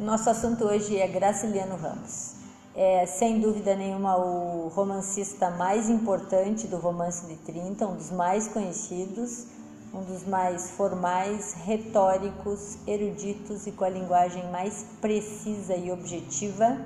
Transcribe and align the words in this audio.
Nosso 0.00 0.30
assunto 0.30 0.64
hoje 0.64 0.96
é 0.96 1.06
Graciliano 1.06 1.76
Ramos. 1.76 2.32
É, 2.74 3.04
sem 3.04 3.38
dúvida 3.38 3.76
nenhuma, 3.76 4.16
o 4.16 4.68
romancista 4.68 5.50
mais 5.50 5.90
importante 5.90 6.66
do 6.66 6.78
romance 6.78 7.26
de 7.26 7.36
30, 7.36 7.86
um 7.86 7.96
dos 7.96 8.10
mais 8.10 8.48
conhecidos, 8.48 9.46
um 9.92 10.02
dos 10.02 10.24
mais 10.26 10.70
formais, 10.70 11.52
retóricos, 11.52 12.78
eruditos 12.86 13.66
e 13.66 13.72
com 13.72 13.84
a 13.84 13.90
linguagem 13.90 14.50
mais 14.50 14.86
precisa 15.02 15.76
e 15.76 15.92
objetiva, 15.92 16.78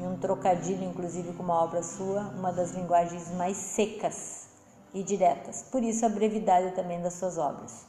e 0.00 0.02
um 0.02 0.16
trocadilho, 0.16 0.82
inclusive, 0.82 1.32
com 1.34 1.44
uma 1.44 1.62
obra 1.62 1.80
sua, 1.84 2.22
uma 2.36 2.50
das 2.50 2.72
linguagens 2.72 3.30
mais 3.36 3.56
secas 3.56 4.48
e 4.92 5.04
diretas. 5.04 5.62
Por 5.70 5.84
isso, 5.84 6.04
a 6.04 6.08
brevidade 6.08 6.72
também 6.72 7.00
das 7.00 7.14
suas 7.14 7.38
obras. 7.38 7.86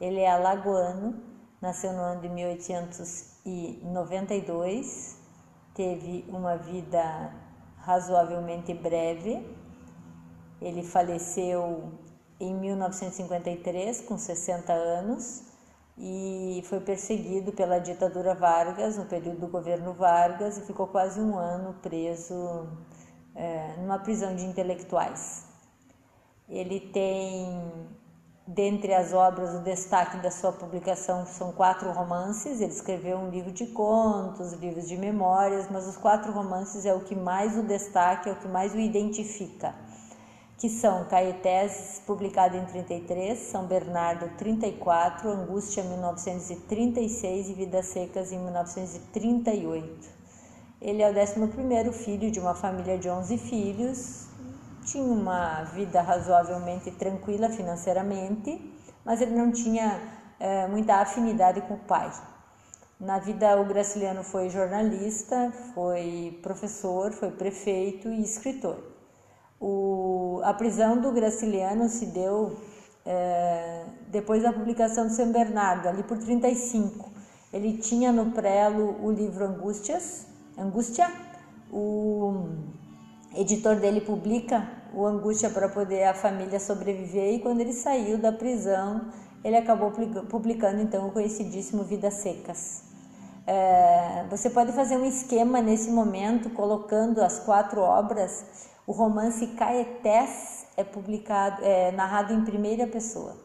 Ele 0.00 0.18
é 0.18 0.28
alagoano 0.28 1.37
nasceu 1.60 1.92
no 1.92 2.00
ano 2.00 2.20
de 2.20 2.28
1892, 2.28 5.18
teve 5.74 6.24
uma 6.28 6.56
vida 6.56 7.32
razoavelmente 7.78 8.74
breve. 8.74 9.44
Ele 10.60 10.82
faleceu 10.82 11.92
em 12.40 12.54
1953, 12.54 14.02
com 14.02 14.18
60 14.18 14.72
anos, 14.72 15.44
e 15.96 16.62
foi 16.66 16.80
perseguido 16.80 17.52
pela 17.52 17.78
ditadura 17.78 18.34
Vargas, 18.34 18.96
no 18.96 19.06
período 19.06 19.40
do 19.40 19.48
governo 19.48 19.92
Vargas, 19.92 20.58
e 20.58 20.62
ficou 20.62 20.86
quase 20.86 21.20
um 21.20 21.36
ano 21.36 21.74
preso 21.82 22.68
é, 23.34 23.76
numa 23.78 23.98
prisão 23.98 24.34
de 24.34 24.44
intelectuais. 24.44 25.46
Ele 26.48 26.80
tem 26.80 27.60
Dentre 28.50 28.94
as 28.94 29.12
obras, 29.12 29.54
o 29.54 29.58
destaque 29.58 30.16
da 30.22 30.30
sua 30.30 30.52
publicação 30.52 31.26
são 31.26 31.52
quatro 31.52 31.92
romances. 31.92 32.62
Ele 32.62 32.72
escreveu 32.72 33.18
um 33.18 33.28
livro 33.28 33.52
de 33.52 33.66
contos, 33.66 34.54
livros 34.54 34.88
de 34.88 34.96
memórias, 34.96 35.68
mas 35.70 35.86
os 35.86 35.98
quatro 35.98 36.32
romances 36.32 36.86
é 36.86 36.94
o 36.94 37.00
que 37.00 37.14
mais 37.14 37.58
o 37.58 37.62
destaca, 37.62 38.30
é 38.30 38.32
o 38.32 38.36
que 38.36 38.48
mais 38.48 38.72
o 38.72 38.78
identifica, 38.78 39.74
que 40.56 40.70
são 40.70 41.04
Caetés, 41.04 42.00
publicado 42.06 42.56
em 42.56 42.64
33, 42.64 43.38
São 43.38 43.66
Bernardo 43.66 44.34
34, 44.38 45.28
Angústia 45.28 45.84
1936 45.84 47.50
e 47.50 47.52
Vidas 47.52 47.84
Secas 47.88 48.32
em 48.32 48.38
1938. 48.38 50.08
Ele 50.80 51.02
é 51.02 51.10
o 51.10 51.12
11º 51.12 51.92
filho 51.92 52.30
de 52.30 52.40
uma 52.40 52.54
família 52.54 52.96
de 52.96 53.10
11 53.10 53.36
filhos, 53.36 54.26
tinha 54.90 55.04
uma 55.04 55.64
vida 55.64 56.00
razoavelmente 56.00 56.90
tranquila 56.92 57.48
financeiramente, 57.50 58.74
mas 59.04 59.20
ele 59.20 59.34
não 59.34 59.52
tinha 59.52 60.00
é, 60.40 60.66
muita 60.66 60.96
afinidade 60.96 61.60
com 61.62 61.74
o 61.74 61.78
pai. 61.78 62.10
Na 62.98 63.18
vida, 63.18 63.60
o 63.60 63.64
Graciliano 63.64 64.24
foi 64.24 64.50
jornalista, 64.50 65.52
foi 65.74 66.38
professor, 66.42 67.12
foi 67.12 67.30
prefeito 67.30 68.08
e 68.08 68.22
escritor. 68.22 68.76
O, 69.60 70.40
a 70.42 70.52
prisão 70.54 71.00
do 71.00 71.12
Graciliano 71.12 71.88
se 71.88 72.06
deu 72.06 72.56
é, 73.06 73.84
depois 74.08 74.42
da 74.42 74.52
publicação 74.52 75.06
de 75.06 75.14
São 75.14 75.30
Bernardo, 75.30 75.88
ali 75.88 76.02
por 76.02 76.18
35. 76.18 77.10
Ele 77.52 77.78
tinha 77.78 78.12
no 78.12 78.32
prelo 78.32 78.96
o 79.02 79.10
livro 79.10 79.44
Angústias, 79.44 80.26
Angústia, 80.56 81.08
o 81.70 82.48
editor 83.40 83.76
dele 83.76 84.00
publica 84.00 84.68
o 84.92 85.06
angústia 85.06 85.48
para 85.48 85.68
poder 85.68 86.04
a 86.04 86.14
família 86.14 86.58
sobreviver 86.58 87.34
e 87.34 87.38
quando 87.38 87.60
ele 87.60 87.72
saiu 87.72 88.18
da 88.18 88.32
prisão 88.32 89.12
ele 89.44 89.56
acabou 89.56 89.92
publicando 90.28 90.82
então 90.82 91.06
o 91.06 91.12
conhecidíssimo 91.12 91.84
Vidas 91.84 92.14
Secas. 92.14 92.82
É, 93.46 94.26
você 94.28 94.50
pode 94.50 94.72
fazer 94.72 94.96
um 94.96 95.04
esquema 95.04 95.62
nesse 95.62 95.90
momento 95.90 96.50
colocando 96.50 97.20
as 97.20 97.38
quatro 97.38 97.80
obras. 97.80 98.44
O 98.84 98.92
romance 98.92 99.46
Caetés 99.48 100.66
é 100.76 100.82
publicado, 100.82 101.64
é 101.64 101.92
narrado 101.92 102.32
em 102.32 102.44
primeira 102.44 102.86
pessoa. 102.86 103.36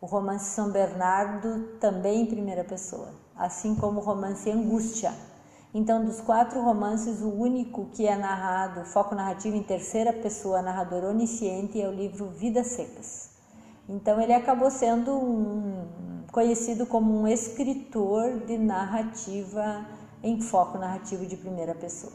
O 0.00 0.06
romance 0.06 0.46
São 0.46 0.70
Bernardo 0.70 1.76
também 1.78 2.22
em 2.22 2.26
primeira 2.26 2.64
pessoa, 2.64 3.10
assim 3.36 3.74
como 3.74 4.00
o 4.00 4.02
romance 4.02 4.50
Angústia 4.50 5.12
então, 5.76 6.04
dos 6.04 6.20
quatro 6.20 6.62
romances, 6.62 7.20
o 7.20 7.28
único 7.28 7.86
que 7.86 8.06
é 8.06 8.14
narrado, 8.14 8.84
foco 8.84 9.12
narrativo 9.12 9.56
em 9.56 9.62
terceira 9.62 10.12
pessoa, 10.12 10.62
narrador 10.62 11.02
onisciente, 11.02 11.82
é 11.82 11.88
o 11.88 11.92
livro 11.92 12.28
Vidas 12.28 12.68
Secas. 12.68 13.30
Então, 13.88 14.20
ele 14.20 14.32
acabou 14.32 14.70
sendo 14.70 15.12
um, 15.12 16.22
conhecido 16.30 16.86
como 16.86 17.12
um 17.12 17.26
escritor 17.26 18.38
de 18.46 18.56
narrativa 18.56 19.84
em 20.22 20.40
foco 20.40 20.78
narrativo 20.78 21.26
de 21.26 21.36
primeira 21.36 21.74
pessoa. 21.74 22.12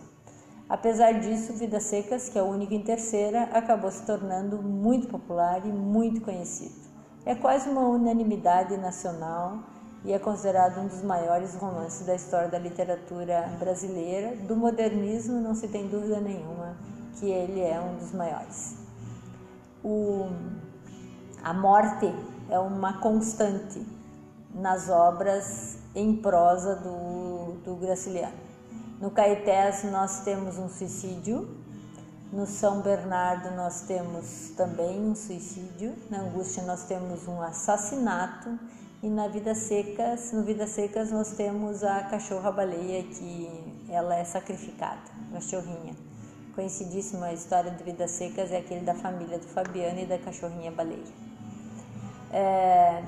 Apesar 0.69 1.19
disso, 1.19 1.51
Vidas 1.51 1.83
Secas, 1.83 2.29
que 2.29 2.39
é 2.39 2.41
o 2.41 2.45
único 2.45 2.73
em 2.73 2.81
terceira, 2.81 3.43
acabou 3.51 3.91
se 3.91 4.05
tornando 4.05 4.63
muito 4.63 5.09
popular 5.09 5.65
e 5.65 5.71
muito 5.71 6.21
conhecido. 6.21 6.87
É 7.25 7.35
quase 7.35 7.69
uma 7.69 7.81
unanimidade 7.81 8.77
nacional 8.77 9.59
e 10.03 10.13
é 10.13 10.19
considerado 10.19 10.79
um 10.79 10.87
dos 10.87 11.01
maiores 11.01 11.55
romances 11.55 12.05
da 12.05 12.15
história 12.15 12.47
da 12.47 12.57
literatura 12.57 13.49
brasileira. 13.59 14.35
Do 14.47 14.55
modernismo, 14.55 15.41
não 15.41 15.53
se 15.53 15.67
tem 15.67 15.87
dúvida 15.87 16.19
nenhuma 16.19 16.75
que 17.19 17.29
ele 17.29 17.59
é 17.59 17.79
um 17.79 17.97
dos 17.97 18.13
maiores. 18.13 18.75
O, 19.83 20.29
a 21.43 21.53
morte 21.53 22.13
é 22.49 22.57
uma 22.57 22.99
constante 22.99 23.85
nas 24.53 24.89
obras 24.89 25.77
em 25.93 26.15
prosa 26.15 26.75
do, 26.75 27.53
do 27.63 27.75
Graciliano. 27.75 28.37
No 28.99 29.11
Caetés 29.11 29.83
nós 29.85 30.21
temos 30.23 30.57
um 30.57 30.69
suicídio, 30.69 31.57
no 32.31 32.45
São 32.45 32.81
Bernardo 32.81 33.55
nós 33.55 33.81
temos 33.81 34.51
também 34.55 34.99
um 34.99 35.15
suicídio, 35.15 35.95
na 36.09 36.19
Angústia 36.19 36.63
nós 36.63 36.83
temos 36.83 37.27
um 37.27 37.41
assassinato 37.41 38.59
e 39.01 39.09
na 39.09 39.29
Vida 39.29 39.55
Secas, 39.55 40.33
no 40.33 40.43
Vidas 40.43 40.71
Secas 40.71 41.09
nós 41.09 41.31
temos 41.31 41.83
a 41.85 42.03
cachorra 42.03 42.51
baleia 42.51 43.01
que 43.03 43.49
ela 43.89 44.15
é 44.15 44.25
sacrificada, 44.25 44.99
cachorrinha. 45.31 45.95
Conhecidíssima 46.53 47.27
a 47.27 47.33
história 47.33 47.71
de 47.71 47.81
Vidas 47.81 48.11
Secas 48.11 48.51
é 48.51 48.57
aquele 48.57 48.81
da 48.81 48.93
família 48.93 49.39
do 49.39 49.47
Fabiano 49.47 50.01
e 50.01 50.05
da 50.05 50.17
cachorrinha 50.17 50.69
baleia. 50.71 50.99
É, 52.33 53.01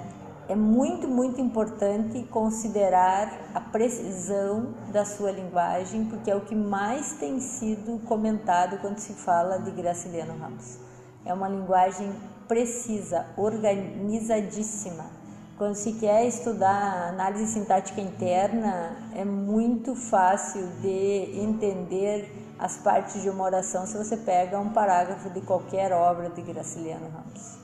é 0.48 0.56
muito, 0.56 1.10
muito 1.10 1.42
importante 1.42 2.24
considerar 2.24 3.52
a 3.54 3.60
precisão 3.60 4.74
da 4.94 5.04
sua 5.04 5.32
linguagem, 5.32 6.06
porque 6.06 6.32
é 6.32 6.36
o 6.36 6.42
que 6.42 6.56
mais 6.56 7.16
tem 7.16 7.42
sido 7.42 8.00
comentado 8.06 8.78
quando 8.80 9.00
se 9.00 9.12
fala 9.12 9.58
de 9.58 9.72
Graciliano 9.72 10.38
Ramos. 10.38 10.78
É 11.26 11.34
uma 11.34 11.50
linguagem 11.50 12.14
precisa, 12.48 13.26
organizadíssima 13.36 15.21
quando 15.62 15.76
se 15.76 15.94
quer 15.94 16.26
estudar 16.26 17.10
análise 17.10 17.46
sintática 17.46 18.02
interna, 18.02 18.98
é 19.14 19.24
muito 19.24 19.94
fácil 19.94 20.66
de 20.82 21.40
entender 21.40 22.52
as 22.58 22.78
partes 22.78 23.22
de 23.22 23.30
uma 23.30 23.44
oração 23.44 23.86
se 23.86 23.96
você 23.96 24.18
pega 24.18 24.60
um 24.60 24.70
parágrafo 24.70 25.30
de 25.30 25.40
qualquer 25.42 25.92
obra 25.92 26.32
de 26.32 26.42
Graciliano 26.42 27.08
Ramos. 27.10 27.60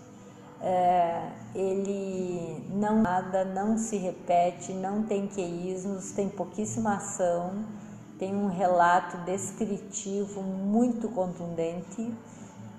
É, 0.62 1.28
ele 1.56 2.70
não 2.70 3.02
nada, 3.02 3.44
não 3.44 3.80
se 3.80 3.98
repete, 3.98 4.74
não 4.74 5.02
tem 5.02 5.26
queísmos, 5.26 6.12
tem 6.12 6.30
pouquíssima 6.30 6.98
ação, 6.98 7.66
tem 8.20 8.36
um 8.36 8.48
relato 8.48 9.18
descritivo 9.26 10.44
muito 10.44 11.10
contundente, 11.10 12.14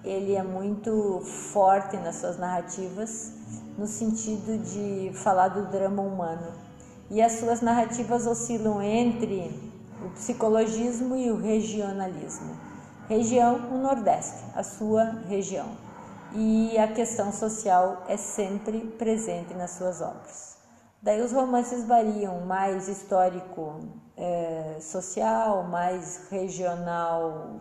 ele 0.04 0.36
é 0.36 0.44
muito 0.44 1.22
forte 1.24 1.96
nas 1.96 2.14
suas 2.14 2.38
narrativas 2.38 3.32
no 3.78 3.86
sentido 3.86 4.58
de 4.58 5.12
falar 5.14 5.48
do 5.48 5.70
drama 5.70 6.02
humano. 6.02 6.52
E 7.08 7.22
as 7.22 7.32
suas 7.34 7.60
narrativas 7.60 8.26
oscilam 8.26 8.82
entre 8.82 9.50
o 10.04 10.10
psicologismo 10.10 11.16
e 11.16 11.30
o 11.30 11.40
regionalismo. 11.40 12.54
Região, 13.08 13.70
o 13.72 13.78
Nordeste, 13.78 14.44
a 14.54 14.64
sua 14.64 15.04
região. 15.28 15.68
E 16.34 16.76
a 16.76 16.88
questão 16.88 17.32
social 17.32 18.02
é 18.08 18.16
sempre 18.16 18.80
presente 18.98 19.54
nas 19.54 19.70
suas 19.70 20.02
obras. 20.02 20.58
Daí 21.00 21.22
os 21.22 21.32
romances 21.32 21.84
variam, 21.84 22.40
mais 22.44 22.88
histórico 22.88 23.80
é, 24.16 24.76
social, 24.80 25.62
mais 25.62 26.28
regional 26.28 27.60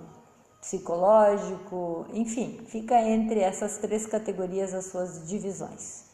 psicológico, 0.60 2.06
enfim, 2.12 2.66
fica 2.66 3.00
entre 3.02 3.40
essas 3.40 3.78
três 3.78 4.06
categorias 4.06 4.74
as 4.74 4.88
suas 4.88 5.26
divisões. 5.28 6.07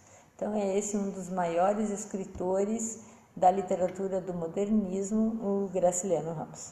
Então 0.44 0.56
é 0.56 0.78
esse 0.78 0.98
um 0.98 1.10
dos 1.10 1.30
maiores 1.30 1.90
escritores 1.90 3.00
da 3.34 3.50
literatura 3.50 4.20
do 4.20 4.34
modernismo, 4.34 5.40
o 5.42 5.70
Graciliano 5.70 6.34
Ramos. 6.34 6.60